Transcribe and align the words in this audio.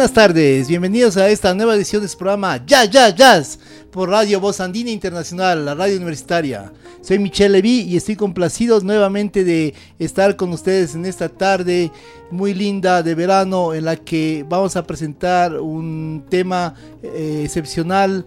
Buenas 0.00 0.14
tardes, 0.14 0.66
bienvenidos 0.66 1.18
a 1.18 1.28
esta 1.28 1.52
nueva 1.52 1.74
edición 1.74 2.00
de 2.00 2.08
su 2.08 2.16
programa 2.16 2.64
Ya 2.64 2.86
Ya 2.86 3.14
Jazz 3.14 3.58
por 3.90 4.08
Radio 4.08 4.40
Voz 4.40 4.58
Andina 4.58 4.90
Internacional, 4.90 5.66
la 5.66 5.74
radio 5.74 5.98
universitaria. 5.98 6.72
Soy 7.02 7.18
Michelle 7.18 7.50
Levy 7.50 7.80
y 7.82 7.98
estoy 7.98 8.16
complacido 8.16 8.80
nuevamente 8.80 9.44
de 9.44 9.74
estar 9.98 10.36
con 10.36 10.54
ustedes 10.54 10.94
en 10.94 11.04
esta 11.04 11.28
tarde 11.28 11.92
muy 12.30 12.54
linda 12.54 13.02
de 13.02 13.14
verano 13.14 13.74
en 13.74 13.84
la 13.84 13.96
que 13.96 14.42
vamos 14.48 14.74
a 14.74 14.86
presentar 14.86 15.60
un 15.60 16.24
tema 16.30 16.72
eh, 17.02 17.42
excepcional 17.44 18.24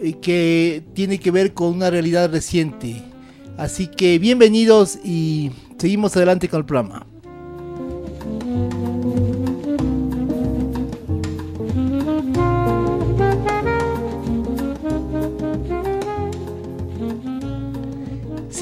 eh, 0.00 0.12
que 0.22 0.84
tiene 0.94 1.18
que 1.18 1.32
ver 1.32 1.52
con 1.52 1.74
una 1.74 1.90
realidad 1.90 2.30
reciente. 2.30 3.02
Así 3.58 3.88
que 3.88 4.20
bienvenidos 4.20 5.00
y 5.02 5.50
seguimos 5.78 6.16
adelante 6.16 6.48
con 6.48 6.60
el 6.60 6.64
programa. 6.64 7.06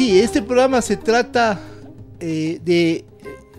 Sí, 0.01 0.19
este 0.19 0.41
programa 0.41 0.81
se 0.81 0.97
trata 0.97 1.61
eh, 2.21 2.59
de 2.65 3.05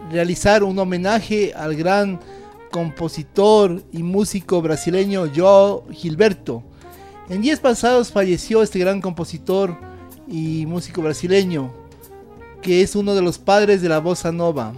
realizar 0.09 0.63
un 0.63 0.79
homenaje 0.79 1.53
al 1.53 1.75
gran 1.75 2.19
compositor 2.71 3.83
y 3.91 4.01
músico 4.01 4.59
brasileño 4.59 5.27
João 5.27 5.83
Gilberto. 5.91 6.63
En 7.29 7.43
días 7.43 7.59
pasados 7.59 8.11
falleció 8.11 8.63
este 8.63 8.79
gran 8.79 9.01
compositor 9.01 9.77
y 10.27 10.65
músico 10.65 11.03
brasileño, 11.03 11.71
que 12.63 12.81
es 12.81 12.95
uno 12.95 13.13
de 13.13 13.21
los 13.21 13.37
padres 13.37 13.83
de 13.83 13.89
la 13.89 13.99
bossa 13.99 14.31
nova. 14.31 14.73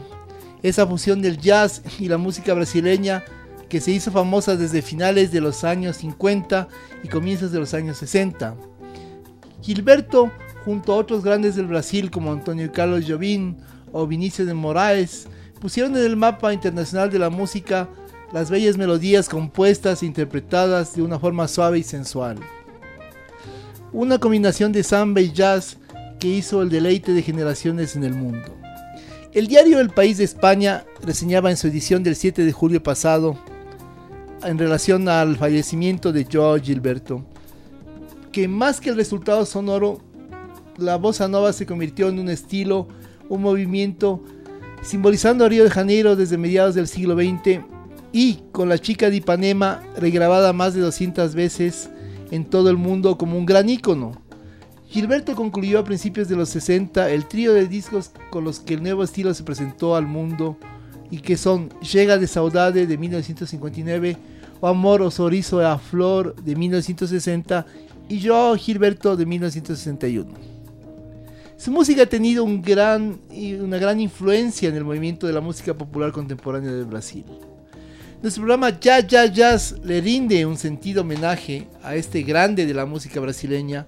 Esa 0.64 0.86
fusión 0.86 1.22
del 1.22 1.38
jazz 1.38 1.82
y 1.98 2.10
la 2.10 2.18
música 2.18 2.54
brasileña 2.54 3.24
que 3.70 3.80
se 3.80 3.92
hizo 3.92 4.12
famosa 4.12 4.58
desde 4.58 4.82
finales 4.82 5.32
de 5.32 5.40
los 5.40 5.64
años 5.64 5.96
50 5.96 6.68
y 7.04 7.08
comienzos 7.08 7.54
de 7.54 7.60
los 7.60 7.74
años 7.74 8.00
60. 8.00 8.54
Gilberto 9.62 10.30
junto 10.66 10.94
a 10.94 10.98
otros 10.98 11.24
grandes 11.24 11.56
del 11.56 11.68
Brasil 11.68 12.10
como 12.10 12.32
Antonio 12.32 12.72
Carlos 12.72 13.06
Jobim 13.08 13.56
o 13.92 14.08
Vinicio 14.08 14.46
de 14.46 14.54
Moraes, 14.54 15.28
pusieron 15.60 15.96
en 15.96 16.04
el 16.04 16.16
mapa 16.16 16.54
internacional 16.54 17.10
de 17.10 17.20
la 17.20 17.30
música 17.30 17.90
las 18.32 18.50
bellas 18.50 18.78
melodías 18.78 19.30
compuestas 19.30 20.02
e 20.02 20.06
interpretadas 20.06 20.96
de 20.96 21.04
una 21.04 21.20
forma 21.20 21.48
suave 21.48 21.80
y 21.80 21.84
sensual. 21.84 22.38
Una 23.92 24.18
combinación 24.18 24.72
de 24.72 24.84
samba 24.84 25.22
y 25.22 25.32
jazz 25.32 25.78
que 26.20 26.28
hizo 26.28 26.62
el 26.62 26.70
deleite 26.70 27.14
de 27.14 27.22
generaciones 27.22 27.96
en 27.96 28.04
el 28.04 28.14
mundo. 28.14 28.56
El 29.34 29.48
diario 29.48 29.80
El 29.80 29.90
País 29.90 30.18
de 30.18 30.24
España 30.24 30.86
reseñaba 31.04 31.52
en 31.52 31.58
su 31.58 31.68
edición 31.68 32.02
del 32.04 32.16
7 32.16 32.46
de 32.46 32.52
julio 32.52 32.82
pasado, 32.82 33.38
en 34.44 34.58
relación 34.58 35.08
al 35.10 35.38
fallecimiento 35.38 36.12
de 36.12 36.28
Joao 36.32 36.60
Gilberto, 36.60 37.24
que 38.32 38.48
más 38.48 38.82
que 38.82 38.90
el 38.90 38.96
resultado 38.96 39.46
sonoro 39.46 40.02
la 40.78 40.98
bossa 40.98 41.28
nova 41.28 41.54
se 41.54 41.66
convirtió 41.66 42.10
en 42.10 42.20
un 42.20 42.30
estilo, 42.30 42.88
un 43.30 43.42
movimiento, 43.42 44.24
simbolizando 44.82 45.46
a 45.46 45.50
Río 45.50 45.64
de 45.64 45.70
Janeiro 45.70 46.16
desde 46.16 46.38
mediados 46.38 46.76
del 46.76 46.88
siglo 46.88 47.16
XX 47.16 47.62
y 48.12 48.40
con 48.52 48.70
la 48.70 48.78
chica 48.78 49.10
de 49.10 49.18
Ipanema 49.18 49.82
regrabada 49.98 50.54
más 50.54 50.74
de 50.74 50.82
200 50.82 51.34
veces 51.36 51.90
en 52.32 52.46
todo 52.46 52.70
el 52.70 52.78
mundo 52.78 53.18
como 53.18 53.38
un 53.38 53.46
gran 53.46 53.70
ícono. 53.70 54.22
Gilberto 54.88 55.36
concluyó 55.36 55.80
a 55.80 55.84
principios 55.84 56.28
de 56.28 56.36
los 56.36 56.50
60 56.50 57.10
el 57.10 57.26
trío 57.26 57.54
de 57.54 57.68
discos 57.68 58.12
con 58.30 58.44
los 58.44 58.60
que 58.60 58.76
el 58.76 58.84
nuevo 58.84 59.04
estilo 59.04 59.34
se 59.34 59.44
presentó 59.44 59.96
al 59.96 60.06
mundo 60.06 60.58
y 61.10 61.20
que 61.20 61.38
son 61.38 61.70
Llega 61.80 62.18
de 62.18 62.28
Saudade 62.28 62.86
de 62.86 62.98
1959, 62.98 64.18
O 64.62 64.68
Amor 64.68 65.02
o 65.02 65.10
Sorriso 65.10 65.60
a 65.66 65.80
Flor 65.80 66.36
de 66.36 66.56
1960 66.56 67.66
y 68.10 68.28
Joao 68.28 68.56
Gilberto 68.56 69.16
de 69.16 69.26
1961. 69.26 70.53
Su 71.64 71.72
música 71.72 72.02
ha 72.02 72.08
tenido 72.08 72.44
un 72.44 72.62
gran, 72.62 73.22
una 73.62 73.78
gran 73.78 74.02
influencia 74.02 74.68
en 74.68 74.76
el 74.76 74.84
movimiento 74.84 75.28
de 75.28 75.32
la 75.32 75.40
música 75.40 75.74
popular 75.74 76.12
contemporánea 76.12 76.74
del 76.74 76.84
Brasil. 76.84 77.24
Nuestro 78.22 78.42
programa 78.42 78.78
Ya 78.82 79.00
Ya 79.00 79.26
Jazz 79.28 79.78
le 79.82 80.02
rinde 80.02 80.46
un 80.46 80.58
sentido 80.58 81.04
homenaje 81.04 81.70
a 81.82 81.96
este 81.96 82.22
grande 82.24 82.66
de 82.66 82.74
la 82.74 82.86
música 82.86 83.22
brasileña. 83.22 83.88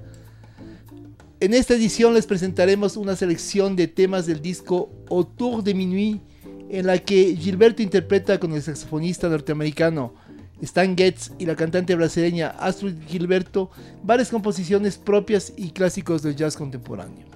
En 1.41 1.53
esta 1.53 1.73
edición 1.73 2.13
les 2.13 2.25
presentaremos 2.25 2.95
una 2.95 3.17
selección 3.17 3.75
de 3.75 3.89
temas 3.89 4.25
del 4.25 4.41
disco 4.41 4.89
Autour 5.11 5.61
de 5.61 5.73
Minuit, 5.73 6.21
en 6.69 6.87
la 6.87 6.97
que 6.97 7.35
Gilberto 7.35 7.83
interpreta 7.83 8.39
con 8.39 8.53
el 8.53 8.61
saxofonista 8.61 9.27
norteamericano 9.27 10.13
Stan 10.61 10.95
Getz 10.95 11.33
y 11.39 11.45
la 11.45 11.57
cantante 11.57 11.93
brasileña 11.95 12.51
Astrid 12.51 12.95
Gilberto 13.05 13.69
varias 14.01 14.29
composiciones 14.29 14.97
propias 14.97 15.51
y 15.57 15.71
clásicos 15.71 16.23
del 16.23 16.37
jazz 16.37 16.55
contemporáneo. 16.55 17.34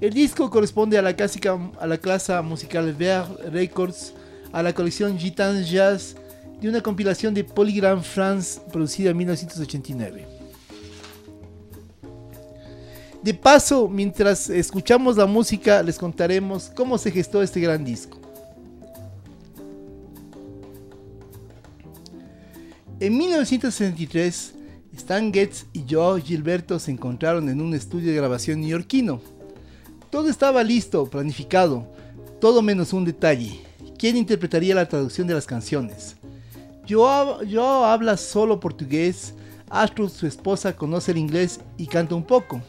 El 0.00 0.14
disco 0.14 0.48
corresponde 0.48 0.96
a 0.96 1.02
la 1.02 1.14
clásica 1.14 1.58
a 1.78 1.86
la 1.86 1.98
clase 1.98 2.40
musical 2.40 2.90
Ver 2.94 3.22
Records, 3.52 4.14
a 4.50 4.62
la 4.62 4.72
colección 4.72 5.18
Gitan 5.18 5.62
Jazz 5.62 6.16
de 6.58 6.70
una 6.70 6.80
compilación 6.80 7.34
de 7.34 7.44
Polygram 7.44 8.02
France 8.02 8.62
producida 8.72 9.10
en 9.10 9.18
1989. 9.18 10.26
De 13.22 13.34
paso, 13.34 13.88
mientras 13.88 14.48
escuchamos 14.48 15.18
la 15.18 15.26
música, 15.26 15.82
les 15.82 15.98
contaremos 15.98 16.72
cómo 16.74 16.96
se 16.96 17.10
gestó 17.10 17.42
este 17.42 17.60
gran 17.60 17.84
disco. 17.84 18.18
En 23.00 23.18
1963, 23.18 24.54
Stan 24.96 25.30
Getz 25.30 25.66
y 25.74 25.84
Joe 25.88 26.22
Gilberto 26.22 26.78
se 26.78 26.90
encontraron 26.90 27.50
en 27.50 27.60
un 27.60 27.74
estudio 27.74 28.08
de 28.08 28.16
grabación 28.16 28.62
neoyorquino 28.62 29.39
todo 30.10 30.28
estaba 30.28 30.62
listo, 30.64 31.06
planificado, 31.06 31.86
todo 32.40 32.62
menos 32.62 32.92
un 32.92 33.04
detalle. 33.04 33.60
¿Quién 33.96 34.16
interpretaría 34.16 34.74
la 34.74 34.88
traducción 34.88 35.26
de 35.26 35.34
las 35.34 35.46
canciones? 35.46 36.16
Yo, 36.86 37.42
yo 37.44 37.84
habla 37.84 38.16
solo 38.16 38.58
portugués, 38.58 39.34
Astro, 39.68 40.08
su 40.08 40.26
esposa, 40.26 40.74
conoce 40.74 41.12
el 41.12 41.18
inglés 41.18 41.60
y 41.76 41.86
canta 41.86 42.16
un 42.16 42.24
poco. 42.24 42.60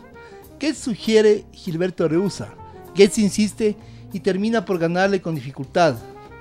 ¿Qué 0.59 0.75
sugiere 0.75 1.45
Gilberto 1.51 2.07
rehúsa? 2.07 2.53
Getz 2.93 3.17
insiste 3.17 3.75
y 4.13 4.19
termina 4.19 4.63
por 4.63 4.77
ganarle 4.77 5.19
con 5.19 5.33
dificultad. 5.33 5.95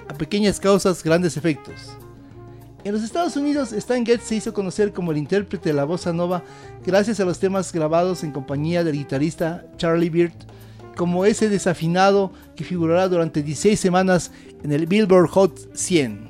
A 0.07 0.13
pequeñas 0.13 0.61
causas, 0.61 1.03
grandes 1.03 1.39
efectos. 1.39 1.97
En 2.85 2.93
los 2.93 3.03
Estados 3.03 3.37
Unidos, 3.37 3.73
Stan 3.73 4.05
Getz 4.05 4.25
se 4.25 4.35
hizo 4.35 4.53
conocer 4.53 4.93
como 4.93 5.13
el 5.13 5.19
intérprete 5.19 5.71
de 5.71 5.75
la 5.75 5.85
bossa 5.85 6.13
nova 6.13 6.43
gracias 6.85 7.21
a 7.21 7.25
los 7.25 7.39
temas 7.39 7.73
grabados 7.73 8.23
en 8.23 8.33
compañía 8.33 8.85
del 8.85 8.97
guitarrista 8.97 9.65
Charlie 9.79 10.11
Beard 10.11 10.35
como 11.01 11.25
ese 11.25 11.49
desafinado 11.49 12.31
que 12.55 12.63
figurará 12.63 13.09
durante 13.09 13.43
16 13.43 13.81
semanas 13.81 14.33
en 14.63 14.71
el 14.71 14.85
Billboard 14.85 15.31
Hot 15.31 15.75
100. 15.75 16.29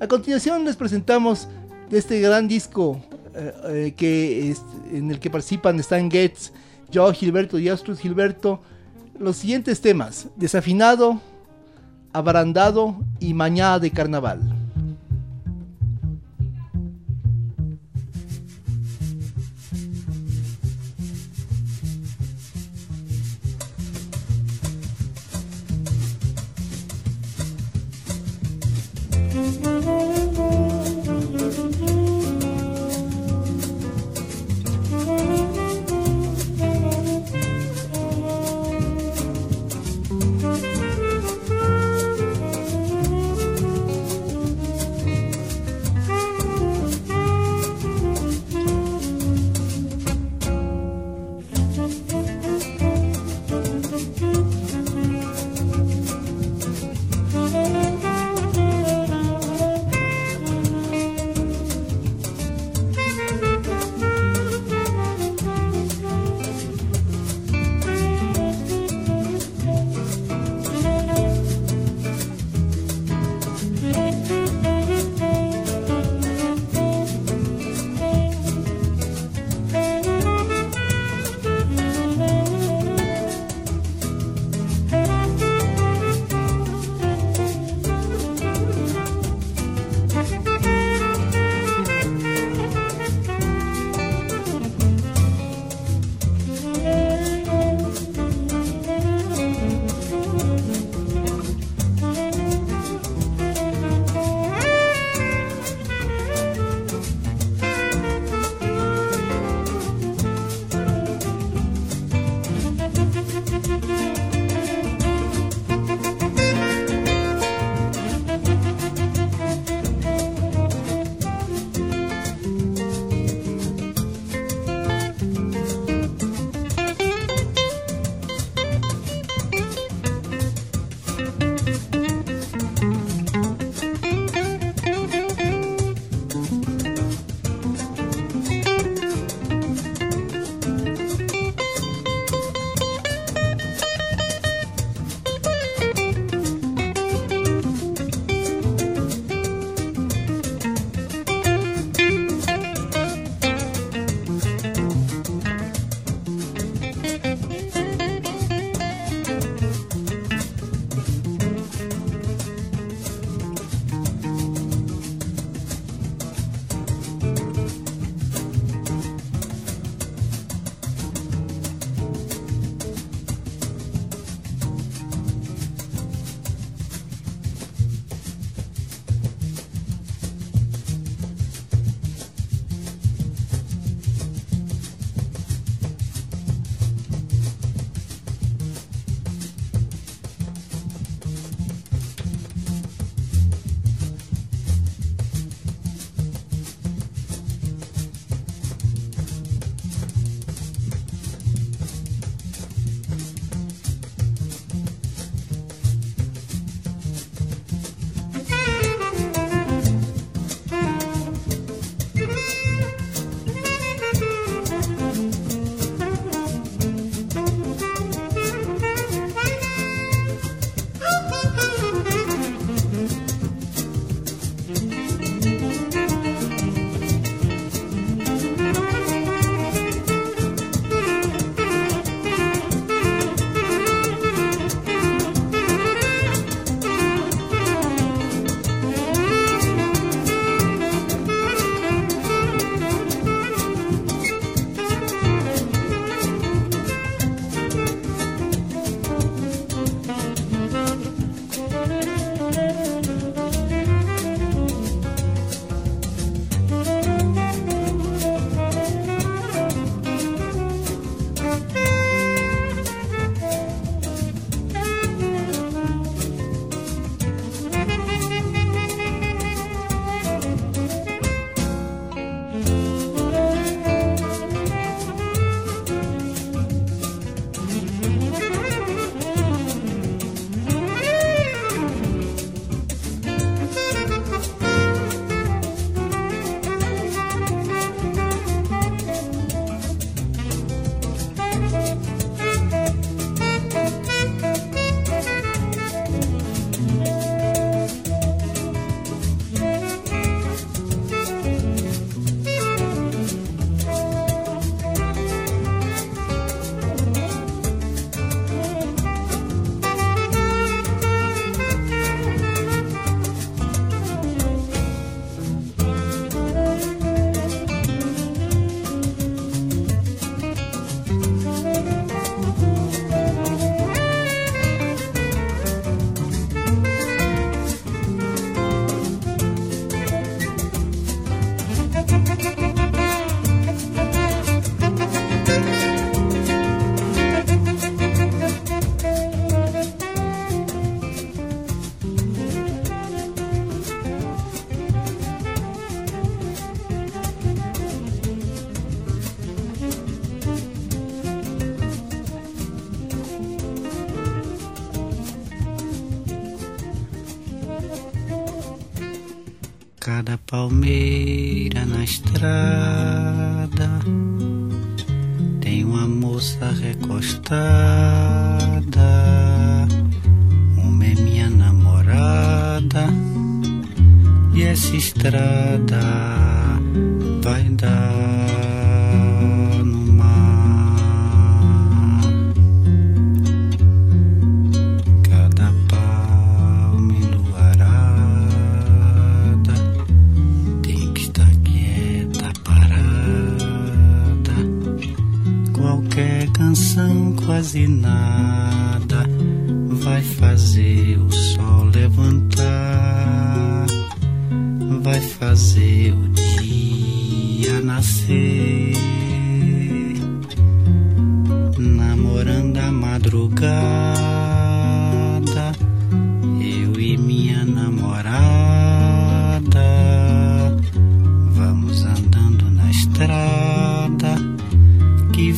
A 0.00 0.06
continuación 0.06 0.64
les 0.64 0.74
presentamos 0.74 1.48
de 1.90 1.98
este 1.98 2.18
gran 2.22 2.48
disco 2.48 2.98
eh, 3.34 3.52
eh, 3.66 3.94
que 3.94 4.56
en 4.90 5.10
el 5.10 5.20
que 5.20 5.28
participan 5.28 5.78
Stan 5.80 6.10
Getz, 6.10 6.50
Joe 6.90 7.12
Gilberto 7.12 7.58
y 7.58 7.68
Astrid 7.68 7.98
Gilberto 7.98 8.62
los 9.18 9.36
siguientes 9.36 9.82
temas: 9.82 10.28
Desafinado, 10.34 11.20
Abarandado 12.14 12.96
y 13.20 13.34
Mañana 13.34 13.78
de 13.78 13.90
Carnaval. 13.90 14.55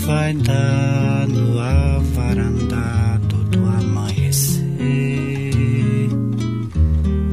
vai 0.08 0.32
dar 0.32 1.28
no 1.28 1.60
avarandado 1.60 3.36
do 3.50 3.58
amanhecer, 3.66 4.62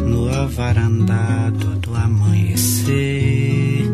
no 0.06 0.30
avarandá 0.30 1.50
do 1.52 1.96
amanhecer, 1.96 3.90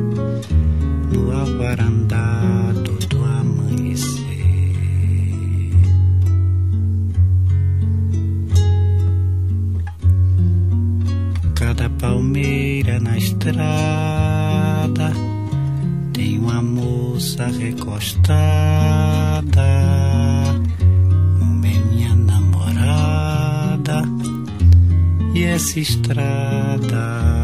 no 1.13 1.31
avarandá 1.31 2.73
do 3.07 3.23
amanhecer. 3.23 4.17
Cada 11.53 11.87
palmeira 11.87 12.99
na 12.99 13.15
estrada 13.15 15.11
tem 16.11 16.39
uma 16.39 16.63
moça 16.63 17.45
recostada. 17.45 18.50
essa 25.61 25.79
estrada. 25.79 27.40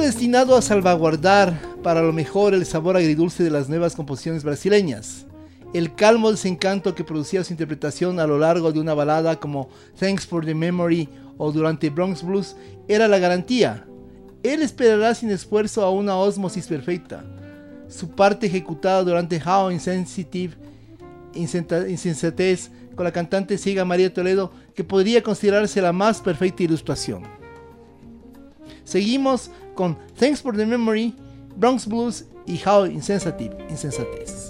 Predestinado 0.00 0.56
a 0.56 0.62
salvaguardar 0.62 1.60
para 1.82 2.00
lo 2.00 2.14
mejor 2.14 2.54
el 2.54 2.64
sabor 2.64 2.96
agridulce 2.96 3.44
de 3.44 3.50
las 3.50 3.68
nuevas 3.68 3.94
composiciones 3.94 4.44
brasileñas. 4.44 5.26
El 5.74 5.94
calmo 5.94 6.30
desencanto 6.30 6.94
que 6.94 7.04
producía 7.04 7.44
su 7.44 7.52
interpretación 7.52 8.18
a 8.18 8.26
lo 8.26 8.38
largo 8.38 8.72
de 8.72 8.80
una 8.80 8.94
balada 8.94 9.38
como 9.38 9.68
Thanks 9.98 10.26
for 10.26 10.42
the 10.42 10.54
Memory 10.54 11.06
o 11.36 11.52
durante 11.52 11.90
Bronx 11.90 12.22
Blues 12.22 12.56
era 12.88 13.08
la 13.08 13.18
garantía. 13.18 13.84
Él 14.42 14.62
esperará 14.62 15.14
sin 15.14 15.28
esfuerzo 15.28 15.84
a 15.84 15.90
una 15.90 16.16
osmosis 16.16 16.66
perfecta. 16.66 17.22
Su 17.86 18.08
parte 18.08 18.46
ejecutada 18.46 19.04
durante 19.04 19.36
How 19.36 19.70
Insensitive, 19.70 20.54
Insensatez, 21.34 22.70
con 22.96 23.04
la 23.04 23.12
cantante 23.12 23.58
ciega 23.58 23.84
María 23.84 24.14
Toledo, 24.14 24.50
que 24.74 24.82
podría 24.82 25.22
considerarse 25.22 25.82
la 25.82 25.92
más 25.92 26.22
perfecta 26.22 26.62
ilustración. 26.62 27.38
Seguimos 28.84 29.50
con 29.80 29.96
Thanks 30.18 30.42
for 30.42 30.54
the 30.54 30.66
Memory, 30.66 31.14
Bronx 31.56 31.86
Blues 31.86 32.26
y 32.46 32.60
How 32.66 32.84
Insensitive, 32.84 33.56
Insensatez. 33.70 34.49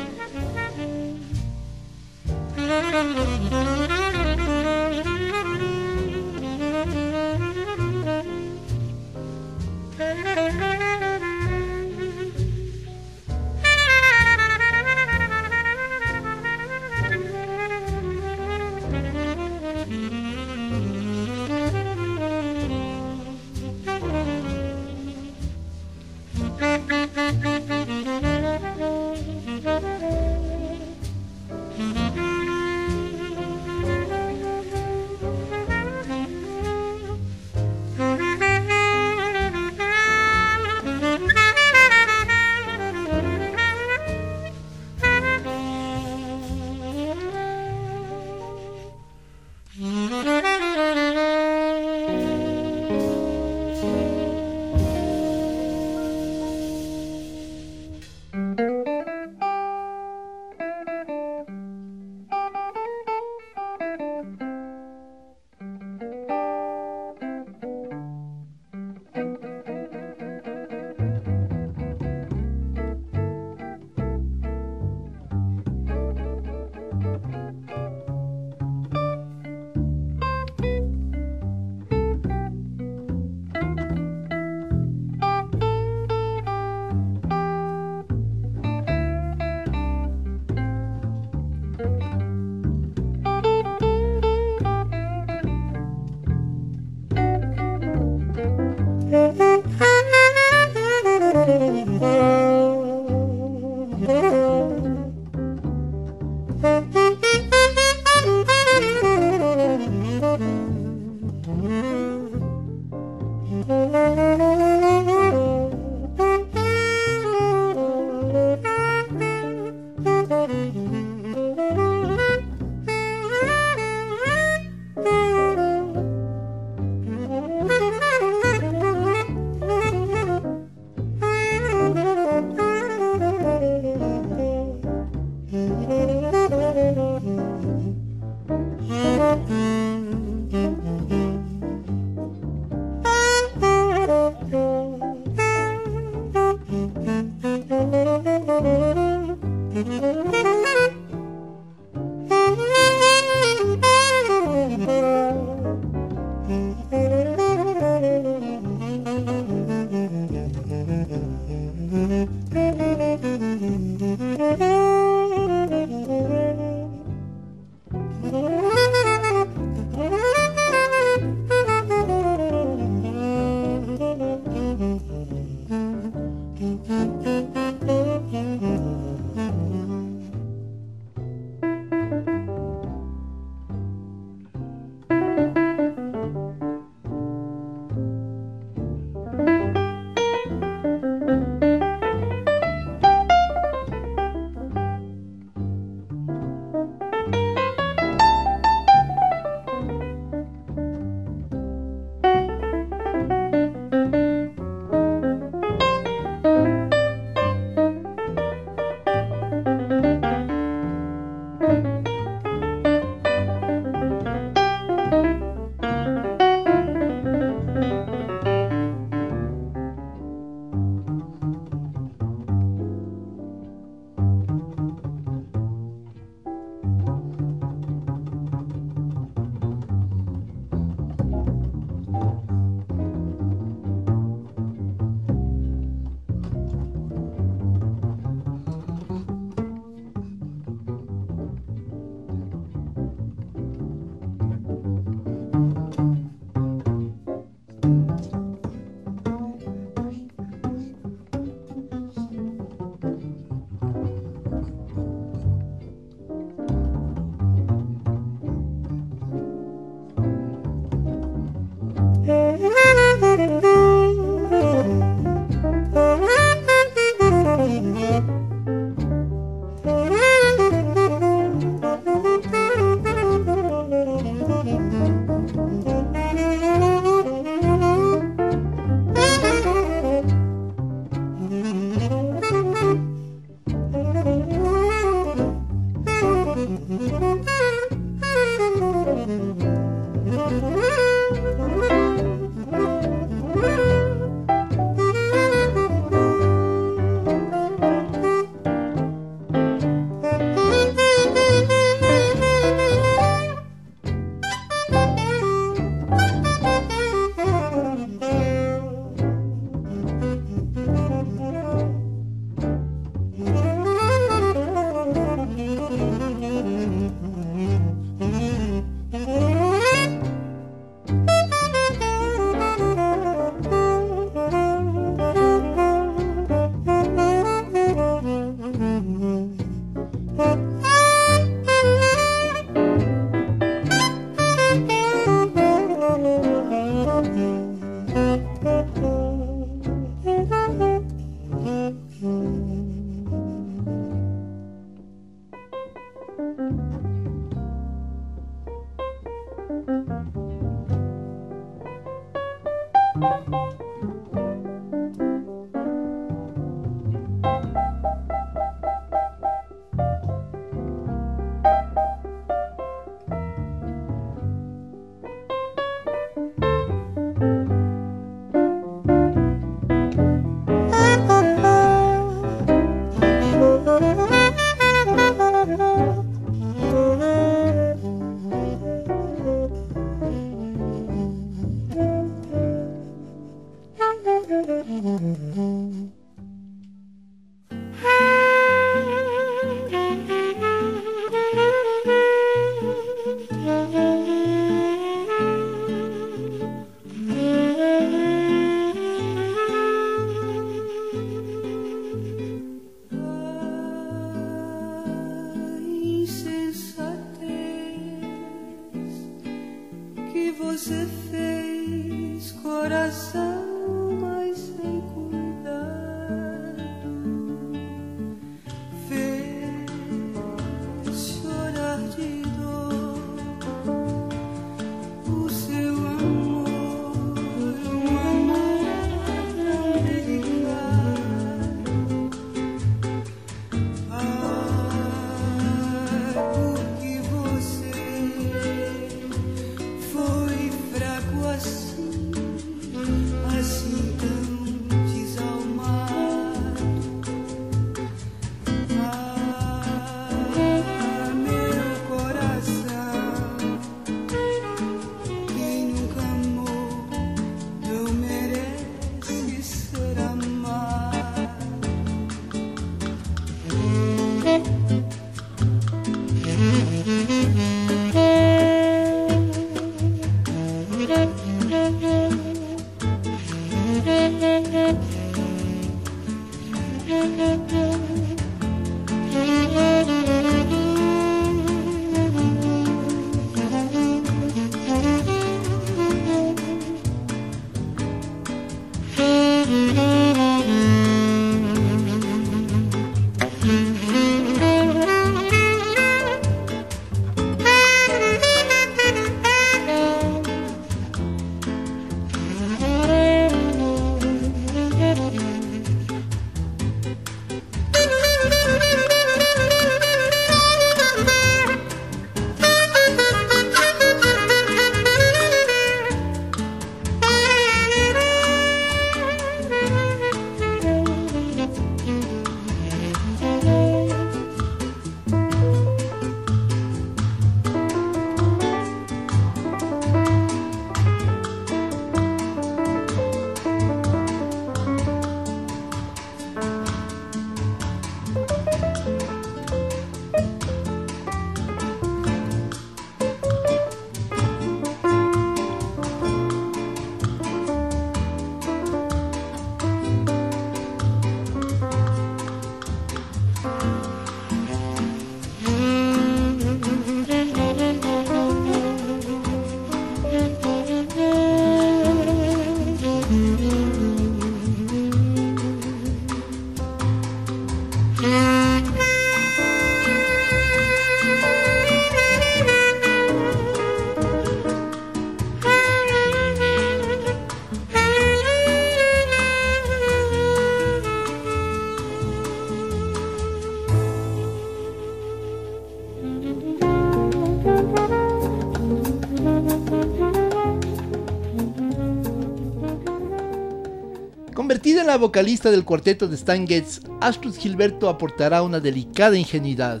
La 595.12 595.18
vocalista 595.18 595.70
del 595.70 595.84
cuarteto 595.84 596.26
de 596.26 596.36
Stan 596.36 596.66
Getz, 596.66 597.02
Astrud 597.20 597.54
Gilberto 597.54 598.08
aportará 598.08 598.62
una 598.62 598.80
delicada 598.80 599.36
ingenuidad, 599.36 600.00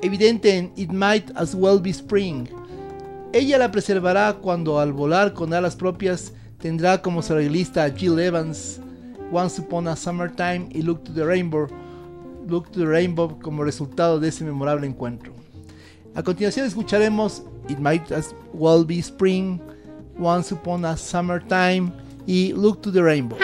evidente 0.00 0.56
en 0.56 0.72
It 0.76 0.92
Might 0.92 1.32
As 1.34 1.56
Well 1.56 1.80
Be 1.80 1.90
Spring. 1.90 2.46
Ella 3.32 3.58
la 3.58 3.72
preservará 3.72 4.34
cuando 4.34 4.78
al 4.78 4.92
volar 4.92 5.34
con 5.34 5.52
alas 5.52 5.74
propias 5.74 6.32
tendrá 6.60 7.02
como 7.02 7.18
arreglista 7.18 7.82
a 7.82 7.90
Jill 7.90 8.20
Evans, 8.20 8.80
Once 9.32 9.60
Upon 9.60 9.88
a 9.88 9.96
Summertime 9.96 10.68
y 10.70 10.82
Look 10.82 11.02
to 11.02 11.12
the 11.12 11.24
Rainbow, 11.24 11.66
Look 12.46 12.70
to 12.70 12.78
the 12.78 12.86
Rainbow 12.86 13.40
como 13.40 13.64
resultado 13.64 14.20
de 14.20 14.28
ese 14.28 14.44
memorable 14.44 14.86
encuentro. 14.86 15.32
A 16.14 16.22
continuación 16.22 16.64
escucharemos 16.64 17.42
It 17.68 17.80
Might 17.80 18.12
As 18.12 18.32
Well 18.52 18.84
Be 18.84 19.00
Spring, 19.00 19.58
Once 20.16 20.54
Upon 20.54 20.84
a 20.84 20.96
Summertime 20.96 21.90
y 22.24 22.52
Look 22.52 22.82
to 22.82 22.92
the 22.92 23.02
Rainbow. 23.02 23.36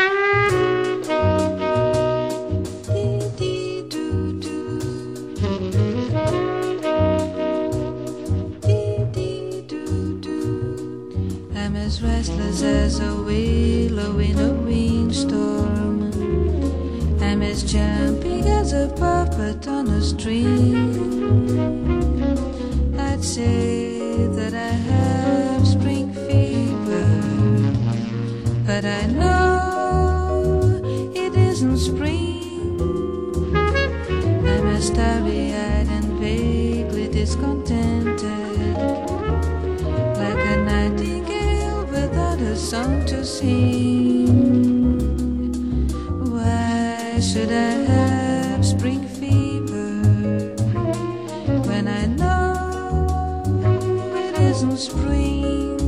As 12.65 13.01
a 13.01 13.15
willow 13.15 14.19
in 14.19 14.39
a 14.39 14.53
windstorm. 14.53 16.11
I'm 17.21 17.43
as 17.43 17.63
jumpy 17.63 18.41
as 18.41 18.73
a 18.73 18.89
puppet 18.97 19.69
on 19.69 19.89
a 19.89 20.01
string. 20.01 20.99
I'd 22.99 23.23
say 23.23 24.27
that 24.39 24.55
I 24.55 24.73
have 24.91 25.67
spring 25.67 26.13
fever, 26.13 27.07
but 28.67 28.85
I 28.85 29.07
know 29.07 30.81
it 31.15 31.35
isn't 31.37 31.79
spring. 31.79 32.81
I'm 34.47 34.81
starry-eyed 34.81 35.65
and 35.65 35.74
song 42.75 43.07
to 43.07 43.25
sing. 43.25 44.27
Why 46.33 47.21
should 47.21 47.53
I 47.53 47.73
have 47.93 48.67
spring 48.67 49.03
fever 49.19 49.91
when 51.69 51.87
I 51.87 52.07
know 52.07 53.47
it 54.23 54.35
isn't 54.51 54.79
spring? 54.79 55.79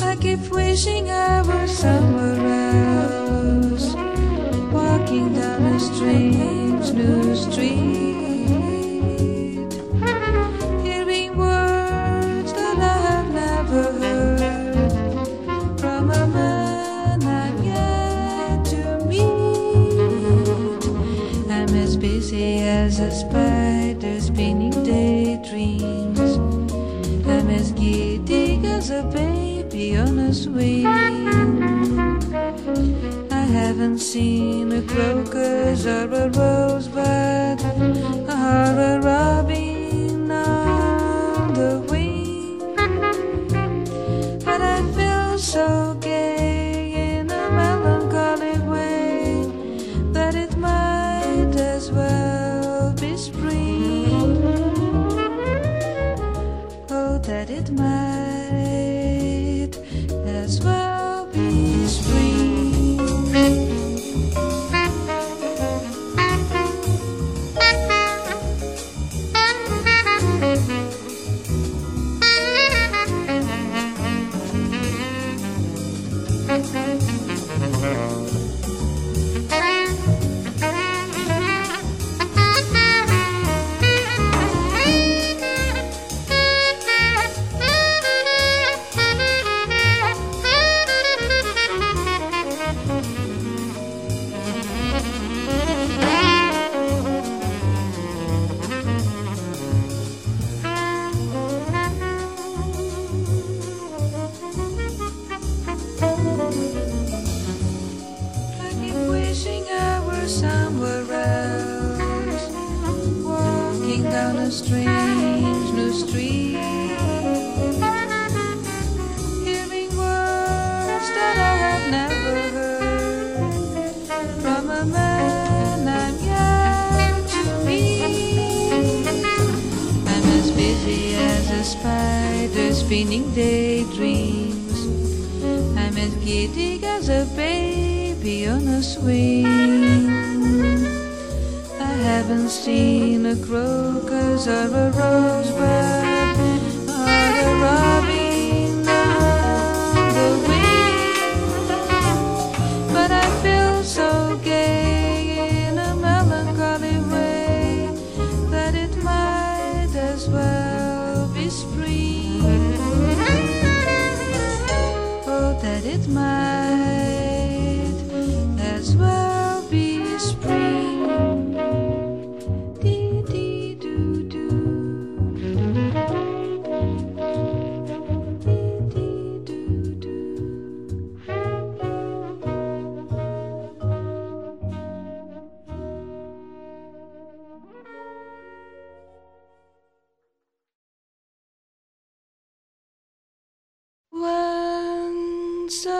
I 0.00 0.16
keep 0.16 0.42
wishing 0.50 1.10
I 1.10 1.42
were 1.42 1.66
somewhere 1.66 2.40
else, 2.88 3.86
walking 4.72 5.34
down 5.34 5.62
a 5.76 5.78
strange 5.78 6.86
new 7.00 7.36
street 7.36 7.93
I 30.56 30.60
haven't 33.30 33.98
seen 33.98 34.70
a 34.70 34.82
crocus 34.82 35.84
or 35.84 36.04
a 36.04 36.28
rosebud 36.30 36.93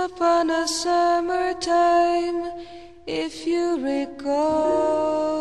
upon 0.05 0.51
a 0.51 0.69
summer 0.69 1.55
time, 1.55 2.53
if 3.07 3.47
you 3.47 3.83
recall, 3.83 5.33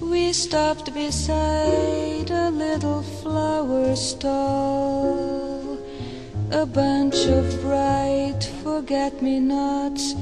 we 0.00 0.34
stopped 0.34 0.92
beside 0.92 2.30
a 2.30 2.50
little 2.50 3.00
flower 3.02 3.96
stall. 3.96 5.78
A 6.50 6.66
bunch 6.66 7.26
of 7.26 7.58
bright, 7.62 8.44
forget 8.62 9.22
me 9.22 9.40
nots 9.40 10.14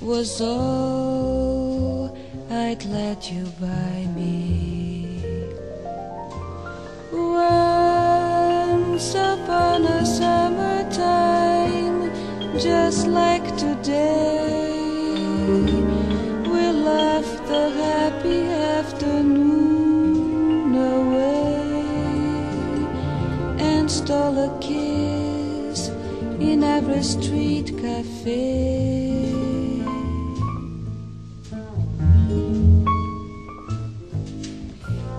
was 0.00 0.40
all 0.40 2.16
I'd 2.50 2.84
let 2.84 3.32
you 3.32 3.46
buy 3.60 4.06
me. 4.14 5.20
Once 7.12 9.14
upon 9.14 9.86
a 9.86 10.06
summertime, 10.06 11.37
just 12.58 13.06
like 13.06 13.56
today, 13.56 14.68
we 16.42 16.72
left 16.72 17.46
the 17.46 17.70
happy 17.70 18.40
afternoon 18.80 19.94
away 20.74 21.54
and 23.60 23.88
stole 23.88 24.38
a 24.38 24.58
kiss 24.58 25.90
in 26.40 26.64
every 26.64 27.02
street 27.04 27.78
cafe. 27.78 29.28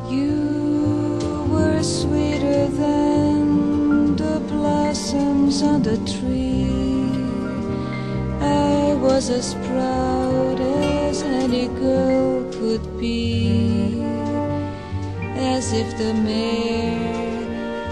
You 0.09 1.47
were 1.49 1.81
sweeter 1.83 2.67
than 2.67 4.17
the 4.17 4.41
blossoms 4.49 5.61
on 5.61 5.83
the 5.83 5.95
tree. 6.05 6.48
Was 9.19 9.29
as 9.31 9.53
proud 9.67 10.61
as 10.61 11.23
any 11.23 11.67
girl 11.67 12.49
could 12.53 12.97
be, 12.97 14.01
as 15.35 15.73
if 15.73 15.97
the 15.97 16.13
mayor 16.13 17.43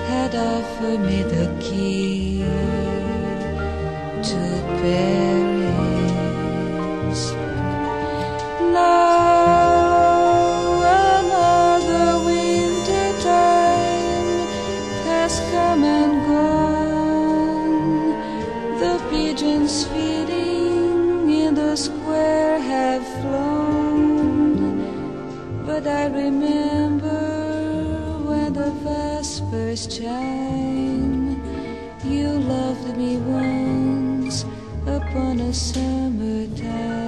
had 0.08 0.34
offered 0.36 1.02
me 1.02 1.24
the 1.24 1.48
key 1.60 2.44
to 4.24 4.40
Paris. 4.80 5.27
The 21.78 21.84
square 21.84 22.60
have 22.60 23.06
flown. 23.22 24.82
But 25.66 25.86
I 25.86 26.08
remember 26.08 27.20
when 28.26 28.54
the 28.54 28.72
vespers 28.84 29.86
chime. 29.86 31.40
You 32.04 32.30
loved 32.30 32.98
me 32.98 33.18
once 33.18 34.46
upon 34.88 35.40
a 35.40 35.54
summertime. 35.54 36.58
Now 36.64 37.07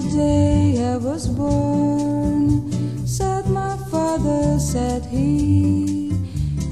the 0.00 0.10
day 0.10 0.92
I 0.92 0.96
was 0.96 1.28
born, 1.28 2.68
said 3.06 3.46
my 3.48 3.76
father, 3.90 4.58
said 4.58 5.04
he, 5.06 6.10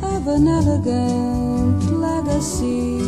of 0.03 0.27
an 0.27 0.49
elegant 0.49 1.83
legacy 1.93 2.99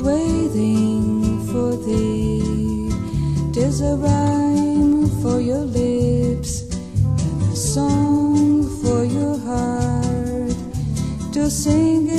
waiting 0.00 1.46
for 1.48 1.76
thee. 1.76 2.90
Tis 3.52 3.82
a 3.82 3.96
rhyme 3.96 5.08
for 5.20 5.38
your 5.40 5.64
lips 5.82 6.62
and 7.04 7.42
a 7.52 7.56
song 7.56 8.62
for 8.80 9.04
your 9.04 9.36
heart 9.38 10.56
to 11.34 11.50
sing 11.50 12.13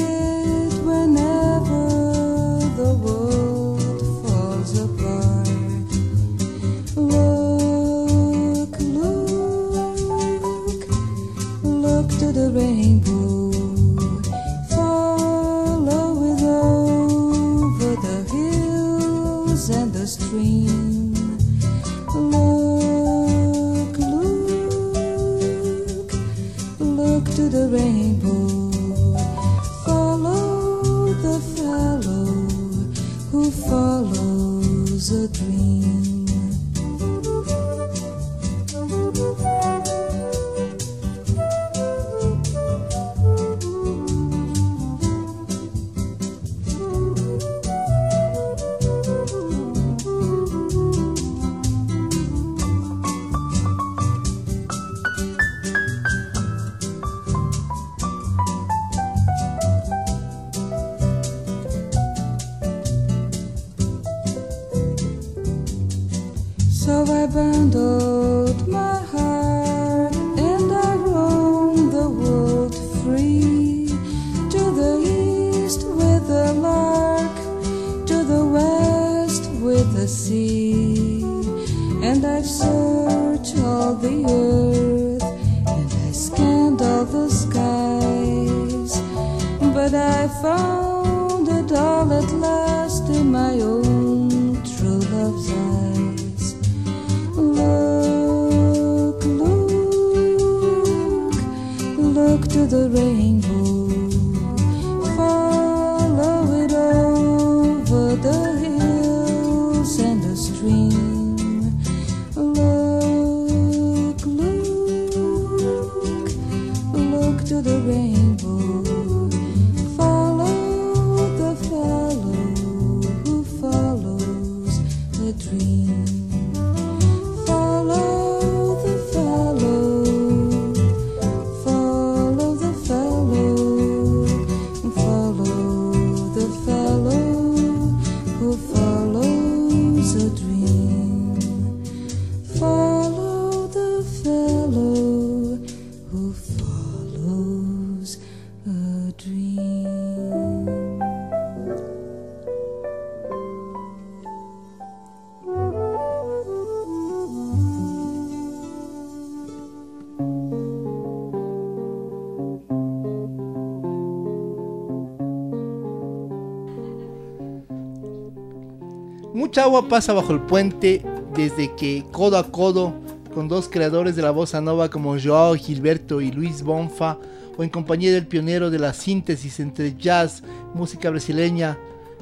Mucha 169.56 169.68
agua 169.68 169.88
pasa 169.88 170.12
bajo 170.12 170.34
el 170.34 170.42
puente 170.42 171.02
desde 171.34 171.74
que 171.76 172.04
codo 172.12 172.38
a 172.38 172.52
codo 172.52 172.94
con 173.34 173.48
dos 173.48 173.70
creadores 173.70 174.18
de 174.18 174.22
la 174.22 174.32
bossa 174.32 174.60
nova 174.60 174.90
como 174.90 175.18
Joao 175.18 175.56
Gilberto 175.56 176.20
y 176.20 176.30
Luis 176.30 176.62
Bonfa 176.62 177.18
o 177.56 177.64
en 177.64 177.70
compañía 177.70 178.12
del 178.12 178.28
pionero 178.28 178.70
de 178.70 178.80
la 178.80 178.92
síntesis 178.92 179.62
entre 179.62 179.96
jazz, 179.96 180.44
música 180.74 181.10
brasileña, 181.10 181.78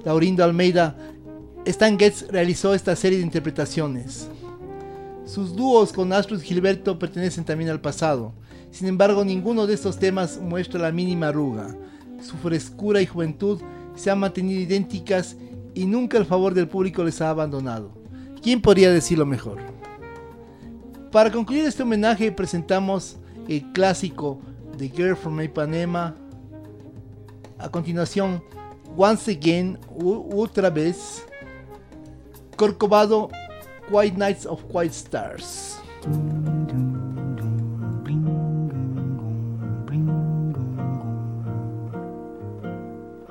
Laurindo 0.06 0.44
Almeida, 0.44 0.96
Stan 1.66 1.98
Getz 1.98 2.28
realizó 2.30 2.76
esta 2.76 2.96
serie 2.96 3.18
de 3.18 3.26
interpretaciones. 3.26 4.30
Sus 5.26 5.56
dúos 5.56 5.92
con 5.92 6.14
Astrid 6.14 6.42
Gilberto 6.42 7.00
pertenecen 7.00 7.46
también 7.46 7.72
al 7.72 7.82
pasado. 7.82 8.34
Sin 8.70 8.88
embargo, 8.88 9.26
ninguno 9.26 9.66
de 9.66 9.74
estos 9.74 9.98
temas 9.98 10.40
muestra 10.40 10.80
la 10.80 10.92
mínima 10.92 11.30
arruga. 11.30 11.76
Su 12.22 12.38
frescura 12.38 13.02
y 13.02 13.08
juventud 13.08 13.60
se 13.96 14.12
han 14.12 14.20
mantenido 14.20 14.62
idénticas 14.62 15.36
y 15.74 15.86
nunca 15.86 16.18
el 16.18 16.26
favor 16.26 16.54
del 16.54 16.68
público 16.68 17.04
les 17.04 17.22
ha 17.22 17.30
abandonado. 17.30 17.92
¿Quién 18.42 18.62
podría 18.62 18.92
decirlo 18.92 19.26
mejor? 19.26 19.60
Para 21.12 21.32
concluir 21.32 21.66
este 21.66 21.84
homenaje 21.84 22.32
presentamos 22.32 23.18
el 23.48 23.72
clásico 23.72 24.40
The 24.78 24.90
Girl 24.90 25.16
from 25.16 25.40
Ipanema. 25.42 26.16
A 27.60 27.70
continuación, 27.70 28.44
Once 28.98 29.32
Again, 29.32 29.80
otra 30.34 30.70
vez, 30.70 31.24
Corcovado, 32.58 33.30
White 33.90 34.18
Nights 34.18 34.46
of 34.46 34.62
White 34.70 34.94
Stars. 34.94 35.80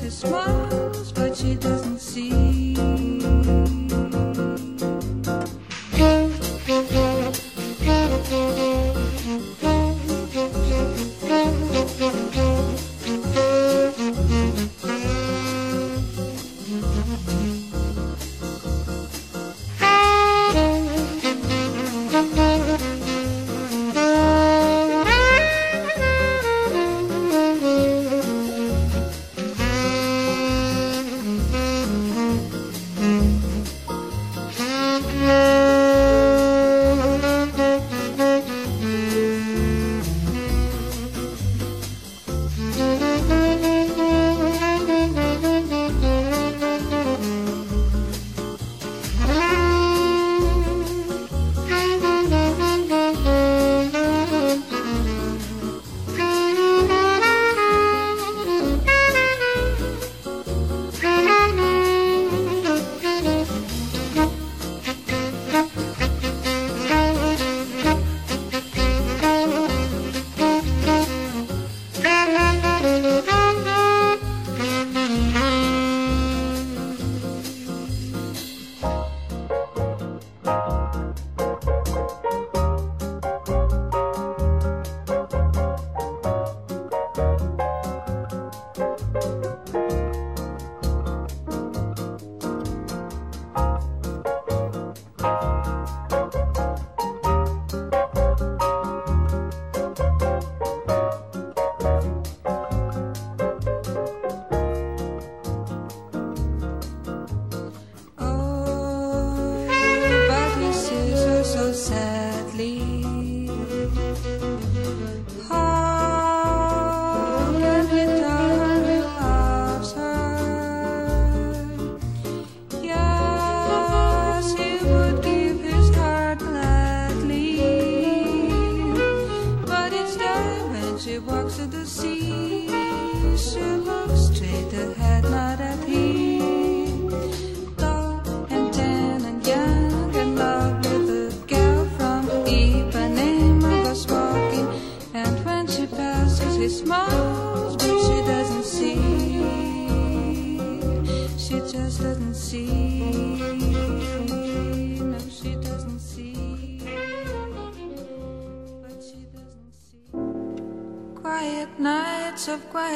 She 0.00 0.10
smiles, 0.10 1.12
but 1.12 1.36
she 1.36 1.54
doesn't 1.54 1.98
see. 1.98 2.53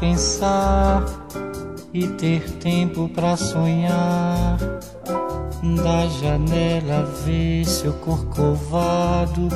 Pensar 0.00 1.04
e 1.92 2.06
ter 2.08 2.50
tempo 2.52 3.08
pra 3.10 3.36
sonhar. 3.36 4.58
Da 5.84 6.06
janela 6.08 7.04
ver 7.24 7.66
seu 7.66 7.92
corcovado, 7.92 9.48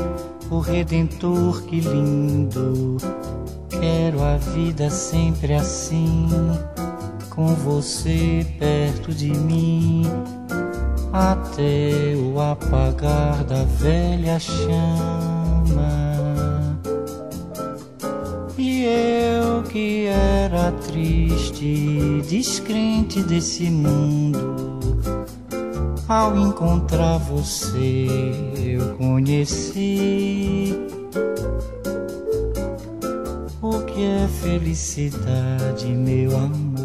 o 0.50 0.58
redentor 0.60 1.62
que 1.62 1.80
lindo. 1.80 2.98
Quero 3.70 4.22
a 4.22 4.36
vida 4.36 4.90
sempre 4.90 5.54
assim, 5.54 6.28
com 7.30 7.54
você 7.54 8.46
perto 8.58 9.12
de 9.12 9.30
mim, 9.30 10.04
até 11.12 12.14
o 12.16 12.38
apagar 12.38 13.42
da 13.44 13.64
velha 13.64 14.38
chama. 14.38 16.03
Que 19.70 20.06
era 20.06 20.72
triste, 20.72 22.22
descrente 22.28 23.22
desse 23.22 23.70
mundo, 23.70 24.78
ao 26.08 26.36
encontrar 26.38 27.18
você 27.18 28.06
eu 28.56 28.94
conheci 28.96 30.74
o 33.62 33.80
que 33.84 34.02
é 34.02 34.28
felicidade, 34.42 35.86
meu 35.86 36.36
amor. 36.36 36.84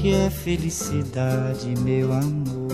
que 0.00 0.14
é 0.14 0.30
felicidade, 0.30 1.74
meu 1.82 2.10
amor. 2.10 2.70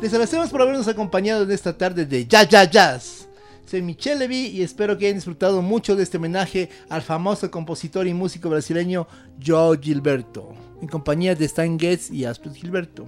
Les 0.00 0.12
agradecemos 0.12 0.50
por 0.50 0.62
habernos 0.62 0.86
acompañado 0.86 1.42
en 1.42 1.50
esta 1.50 1.76
tarde 1.76 2.06
de 2.06 2.26
Ya 2.26 2.44
Ya 2.44 2.64
Jazz. 2.64 3.11
Soy 3.72 3.80
Michelle 3.80 4.18
Levy 4.18 4.48
y 4.48 4.60
espero 4.60 4.98
que 4.98 5.06
hayan 5.06 5.16
disfrutado 5.16 5.62
mucho 5.62 5.96
de 5.96 6.02
este 6.02 6.18
homenaje 6.18 6.68
al 6.90 7.00
famoso 7.00 7.50
compositor 7.50 8.06
y 8.06 8.12
músico 8.12 8.50
brasileño 8.50 9.08
Joe 9.42 9.78
Gilberto, 9.80 10.52
en 10.82 10.88
compañía 10.88 11.34
de 11.34 11.46
Stan 11.46 11.78
Getz 11.80 12.10
y 12.10 12.26
Astrid 12.26 12.52
Gilberto. 12.52 13.06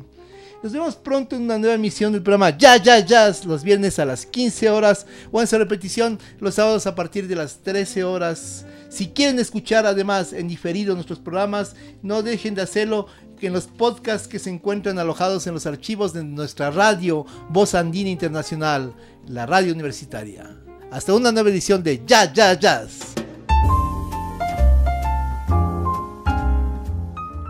Nos 0.63 0.73
vemos 0.73 0.97
pronto 0.97 1.37
en 1.37 1.43
una 1.43 1.59
nueva 1.59 1.75
emisión 1.75 2.15
del 2.15 2.23
programa 2.23 2.57
Ya 2.57 2.79
Ya 2.79 2.99
Jazz, 3.01 3.45
los 3.45 3.63
viernes 3.63 3.99
a 3.99 4.07
las 4.07 4.25
15 4.25 4.71
horas 4.71 5.07
o 5.31 5.43
en 5.43 5.47
su 5.47 5.59
repetición 5.59 6.19
los 6.41 6.55
sábados 6.55 6.87
a 6.87 6.95
partir 6.95 7.29
de 7.29 7.37
las 7.37 7.59
13 7.59 8.03
horas. 8.03 8.65
Si 8.89 9.09
quieren 9.09 9.39
escuchar 9.39 9.85
además 9.85 10.33
en 10.33 10.49
diferido 10.49 10.95
nuestros 10.95 11.19
programas, 11.19 11.77
no 12.01 12.23
dejen 12.23 12.55
de 12.55 12.63
hacerlo 12.63 13.09
en 13.41 13.53
los 13.53 13.67
podcasts 13.67 14.29
que 14.29 14.39
se 14.39 14.51
encuentran 14.51 14.99
alojados 14.99 15.47
en 15.47 15.55
los 15.55 15.67
archivos 15.67 16.13
de 16.13 16.25
nuestra 16.25 16.71
radio 16.71 17.27
Voz 17.49 17.75
Andina 17.75 18.11
Internacional, 18.11 18.95
la 19.27 19.47
radio 19.47 19.73
universitaria. 19.73 20.57
Hasta 20.91 21.15
una 21.15 21.33
nueva 21.33 21.51
edición 21.51 21.83
de 21.83 22.03
Ya 22.07 22.33
Ya 22.33 22.55
Jazz. 22.55 23.15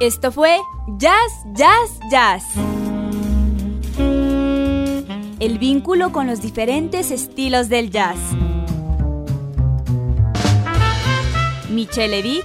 Esto 0.01 0.33
fue 0.33 0.59
Jazz, 0.99 1.33
Jazz, 1.55 1.99
Jazz. 2.11 2.45
El 5.41 5.59
vínculo 5.59 6.11
con 6.13 6.27
los 6.27 6.41
diferentes 6.41 7.11
estilos 7.11 7.69
del 7.69 7.91
jazz. 7.91 8.19
Michelle 11.71 12.23
Vic 12.23 12.45